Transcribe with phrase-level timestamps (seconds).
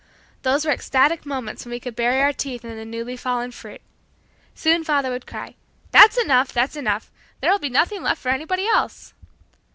[0.41, 3.81] Those were ecstatic moments when we could bury our teeth in the newly fallen fruit.
[4.55, 5.53] Soon father would cry,
[5.91, 6.51] "That's enough!
[6.51, 7.11] That's enough!
[7.39, 9.13] There'll be nothing left for anybody else!"